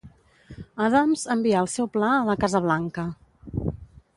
[0.85, 3.05] Adams envià el seu pla a la Casa Blanca.